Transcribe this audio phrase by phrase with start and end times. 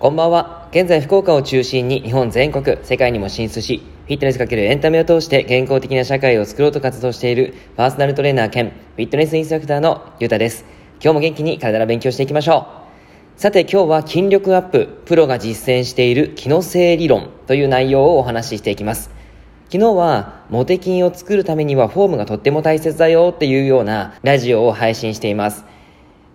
[0.00, 0.66] こんばんは。
[0.70, 10.64] 現在福岡を中心に日本全国、世界にも進出し、フィットネスかけるエンタメを通して健康的な社会を作ろうと活動しているパーソナルトレーナー兼フィットネスインストラクターのゆうたです。
[11.04, 12.66] 今日も元気に体の勉強していきましょ
[13.36, 13.38] う。
[13.38, 19.10] さて今日は筋力アップ、プロが実践している機能性理論という内容をお話ししていきます。
[19.70, 25.66] 昨日はモテ筋を作るためにはフォームがとっても大切だよっていうようなラジオを配信しています。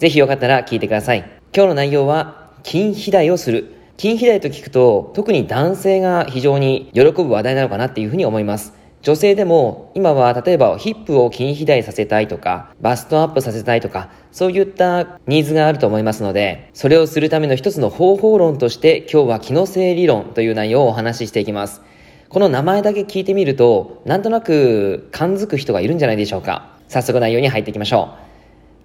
[0.00, 1.18] ぜひよかったら聞いてください。
[1.54, 3.74] 今日の内容は筋肥大をする。
[3.98, 8.74] 筋肥大と聞くと、特に男性が非常に喜ぶ話題なのかなっていうふうに思います。
[9.02, 21.82] 女性でも今は例えばヒップを筋肥大させたいとか、バストアップさせたいとか、そういったニーズがあると思いますので、それをするための一つの方法論として今日は機能性理論という内容をお話ししていきます。
[22.28, 26.70] この名前だけ聞いてみると、なんとなく感づく人がいるんじゃないでしょうか。
[26.88, 28.10] 早速内容に入っていきましょ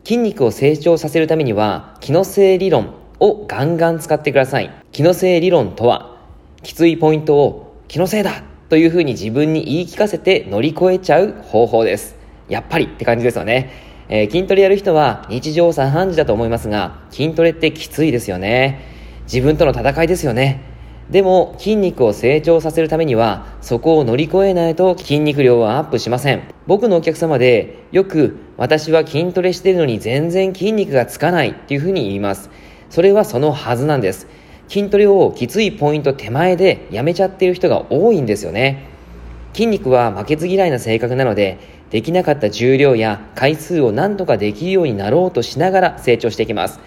[0.04, 0.08] う。
[0.08, 4.72] 筋肉を成長させるためには、機能性理論をガンガン使ってください。
[4.92, 6.18] 気のせい理論とは、
[6.64, 12.16] きついポイントを気のせいだというふうに自分に言い聞かせて乗り越えちゃう方法です。
[12.50, 13.72] やっぱりって感じですよね。
[14.10, 18.82] えー、筋トレやる人は日常茶飯事だと思いますが、筋トレってきついですよね。
[19.24, 20.78] 自分との戦いですよね。
[21.10, 32.50] でも筋肉を成長させるためにはそこを乗り越えないと筋肉量はアップしません僕のお客様でよく私は筋トレしてるのに全然筋肉がつかないっていうふうに言います
[32.90, 34.28] それはそのはずなんです。
[34.68, 38.86] 筋トレをきついポイント手前でやめちゃっている人が多いんですよね。
[39.54, 41.58] 筋肉は負けず嫌いな性格なので、
[41.90, 46.80] できなかった重量や回数を何とかできるようになろうとしながら成長していきます。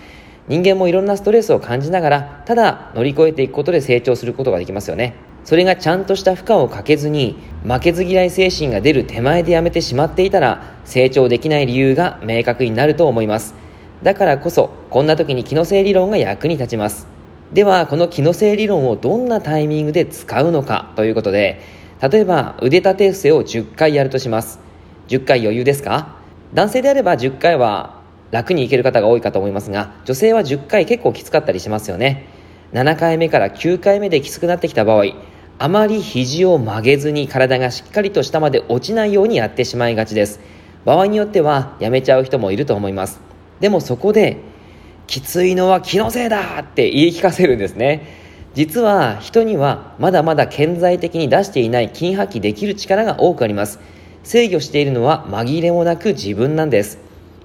[0.46, 5.14] 人間もいろんなストレスを感じながら、ただ乗り越えていくことで成長することができますよね。
[5.44, 13.54] それがちゃんとした負荷をかけずに、負けず嫌い精神が出る手前でやめてしまっていたら、成長できない理由が明確になると思います。
[14.02, 17.06] だからこそこんな時に機能性理論が役に立ちます。
[17.52, 21.60] ではこの機能性理論をどんなタイミングで使うのかということで
[22.00, 24.60] 例えば腕立て伏せを10回やるとします。
[25.08, 26.16] 10回余裕ですか？
[26.54, 32.26] 男性であれば10回は楽にいける方が多いかと思いますが女性は10回結構きつかったりしますよね。
[32.72, 35.06] 7回目から9回目できつくなってきた場合
[35.58, 40.40] あまり肘を曲げずに体がしっかりと下まで落ちないようにやってしまいがちです。
[40.84, 43.20] 場合によってはやめちゃう人もいると思います。
[43.60, 44.38] でもそこで、
[45.06, 48.06] きついのは気のせいだって言い聞かせるんですね。
[48.54, 53.80] 実は人にはまだまだ顕在的に出していない筋発揮できる力が多くあります。
[54.22, 56.98] 制御しているのは紛れもなく自分なんです。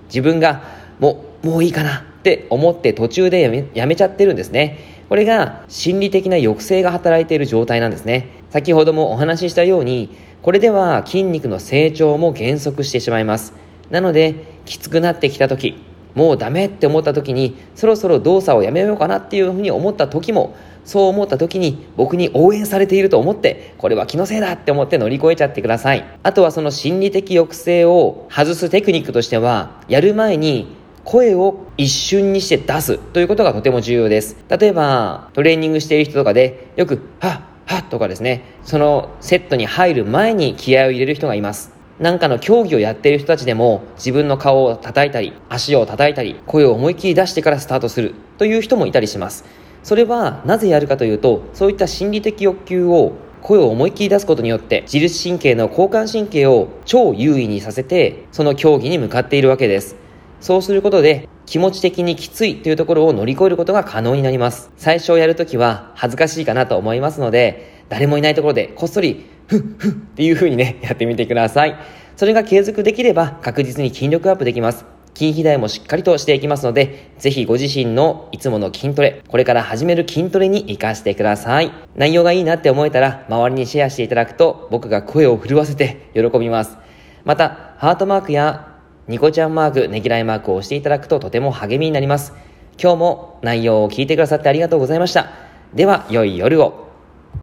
[0.07, 0.63] 自分が
[0.99, 4.79] もう、もういいかなって思って途中でやめやめちゃってるんですね。
[5.09, 8.29] これが心理的な抑制が働いている状態なんですね。
[8.49, 10.09] 先ほどもお話ししたように、
[10.41, 13.53] これでは筋肉の成長も減速してしまいます。
[13.89, 15.75] なので、きつくなってきた時、
[16.15, 20.55] もうダメって思った時にそろそろ動作をやめようかなっていうふうに思った時も
[20.85, 26.05] そう思った時に僕に応援されていると思ってこれは気のせいだって思って乗り越えちゃってください。
[26.23, 30.67] あとはその心理的抑制を外すテクニックとしてはやる前に
[31.03, 34.37] 声を一瞬にして出すということがとても重要です。
[34.47, 41.74] 例えばトレーニングしている人とかでよく「はっはっ」とかですねそのセットに入る前に気合を入れる人がいます。
[41.97, 49.45] なんかの競技をやっている人たちでも自分の顔を叩いたり足を叩いたり声を思い切り出してからスタートするという人もいたりします。
[49.81, 59.95] それはなぜやるかというとそういった心理的欲求を声を思い切り出すことによって自律神経の交感神経を超優位にさせてその競技に向かっているわけです。
[60.41, 64.71] そうすることで気持ち的にきついというところを乗り越えることが可能になります。
[64.75, 71.75] 最初やるときは恥ずかしいかなと思いますので誰もいないところでこっそりふっふっっていう風にね、 やってみてください。
[72.15, 74.85] それが継続できれば確実に筋力アップできます。
[75.13, 81.71] 筋肥大もしっかりとしていきますので、ぜひご自身のいつもの筋トレ、これから始める筋トレに活かしてください。
[81.95, 86.77] 内容がいいなって思えたら、周りにシェアしていただくと、僕が声を震わせて喜びます。
[87.23, 88.67] また、ハートマークや
[89.07, 92.33] ニコちゃんマーク、ねぎらいマークを押していただくととても励みになります。
[92.81, 95.31] 今日も内容を聞いてくださってありがとうございました。
[95.73, 96.84] では、良い夜を。